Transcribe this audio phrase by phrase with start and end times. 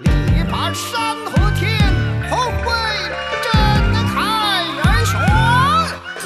[0.00, 1.78] 力拔山河天，
[2.30, 2.72] 后会
[3.44, 3.52] 震
[4.14, 5.20] 开元雄。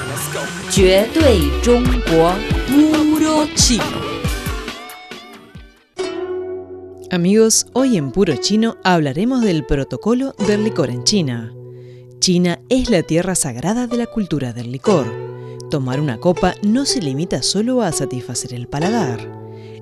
[0.07, 0.39] Let's go。
[0.71, 2.33] 绝对中国
[2.69, 3.83] Puro chino.
[7.11, 11.51] Amigos, hoy en Puro Chino hablaremos del protocolo del licor en China.
[12.19, 15.05] China es la tierra sagrada de la cultura del licor.
[15.69, 19.19] Tomar una copa no se limita solo a satisfacer el paladar.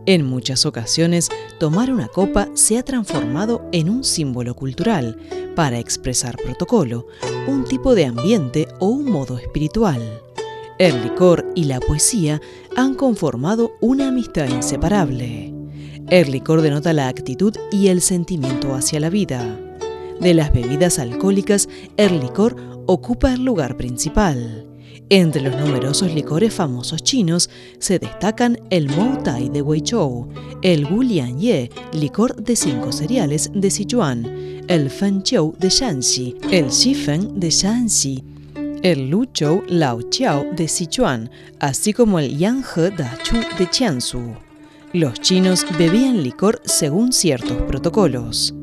[0.08, 1.30] En muchas ocasiones,
[1.60, 5.18] tomar una copa se ha transformado en un símbolo cultural
[5.56, 7.08] para expresar protocolo,
[7.48, 10.22] un tipo de ambiente o un modo espiritual.
[10.78, 12.40] El licor y la poesía
[12.76, 15.54] han conformado una amistad inseparable.
[16.10, 19.60] El licor denota la actitud y el sentimiento hacia la vida.
[20.20, 24.68] De las bebidas alcohólicas, el licor ocupa el lugar principal.
[25.10, 27.50] Entre los numerosos licores famosos chinos
[27.80, 30.30] se destacan el Mou Tai de Guizhou,
[30.62, 34.26] el Gu Lian Ye, licor de cinco cereales de Sichuan,
[34.68, 38.24] el Fen Chiu de Shanxi, el Xifen de Shanxi,
[38.82, 44.36] el Luchou Lao Chiao de Sichuan, así como el Yanghe Da Chu de Jiangsu.
[44.94, 48.54] Los chinos bebían licor según ciertos protocolos.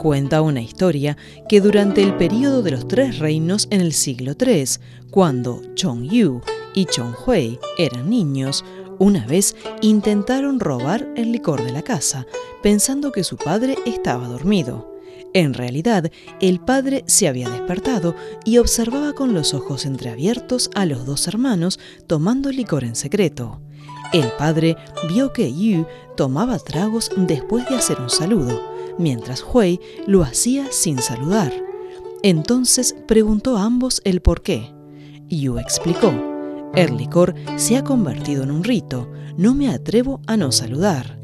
[0.00, 4.64] Cuenta una historia que durante el período de los tres reinos en el siglo III,
[5.10, 6.40] cuando Chong Yu
[6.74, 8.64] y Chong Hui eran niños,
[8.98, 12.26] una vez intentaron robar el licor de la casa,
[12.62, 14.90] pensando que su padre estaba dormido.
[15.34, 18.14] En realidad, el padre se había despertado
[18.46, 23.60] y observaba con los ojos entreabiertos a los dos hermanos tomando licor en secreto.
[24.14, 24.78] El padre
[25.10, 28.69] vio que Yu tomaba tragos después de hacer un saludo,
[29.00, 31.52] mientras Hui lo hacía sin saludar.
[32.22, 34.72] Entonces preguntó a ambos el por qué.
[35.28, 36.12] Yu explicó,
[36.74, 41.18] el licor se ha convertido en un rito, no me atrevo a no saludar.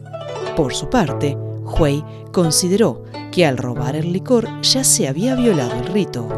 [0.57, 2.03] Por su parte, Hui
[2.33, 6.29] consideró que al robar el licor ya se había violado el rito.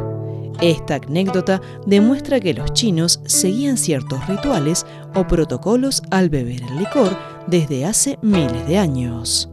[0.61, 7.17] Esta anécdota demuestra que los chinos seguían ciertos rituales o protocolos al beber el licor
[7.47, 9.49] desde hace miles de años.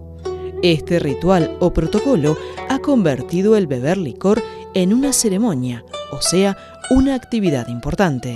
[0.65, 2.35] Este ritual o protocolo
[2.69, 4.41] ha convertido el beber licor
[4.73, 6.57] en una ceremonia, o sea,
[6.89, 8.33] una actividad importante.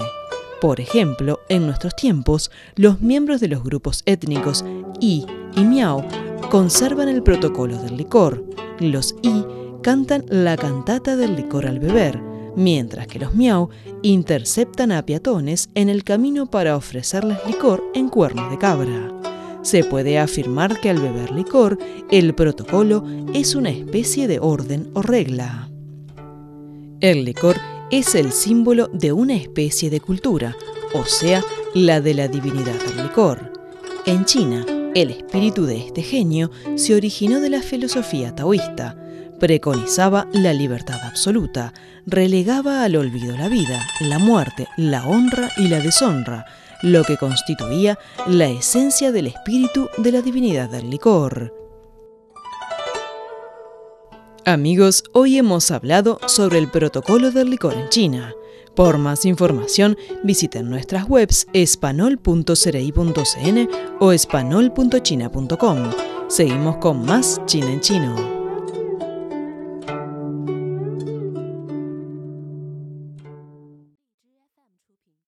[0.62, 4.64] Por ejemplo, en nuestros tiempos, los miembros de los grupos étnicos
[5.00, 5.26] Yi
[5.56, 6.06] y Miao
[6.52, 8.46] conservan el protocolo del licor.
[8.80, 9.44] Los Yi
[9.82, 12.22] cantan la cantata del licor al beber,
[12.56, 13.72] mientras que los Miao
[14.04, 19.19] interceptan a peatones en el camino para ofrecerles licor en cuernos de cabra.
[19.70, 21.78] Se puede afirmar que al beber licor,
[22.10, 25.70] el protocolo es una especie de orden o regla.
[27.02, 27.56] El licor
[27.92, 30.56] es el símbolo de una especie de cultura,
[30.96, 31.44] o sea,
[31.76, 33.54] la de la divinidad del licor.
[34.08, 34.66] En China,
[34.96, 38.98] el espíritu de este genio se originó de la filosofía taoísta,
[39.40, 41.76] preconizaba la libertad absoluta,
[42.08, 46.48] relegaba al olvido la vida, la muerte, la honra y la deshonra,
[46.82, 51.54] lo que constituía la esencia del espíritu de la divinidad del licor.
[54.46, 58.34] Amigos, hoy hemos hablado sobre el protocolo del licor en China.
[58.76, 63.70] Por más información, visiten nuestras webs espanol.cerei.cn
[64.00, 65.78] o espanol.china.com.
[66.30, 68.39] Seguimos con más China en chino.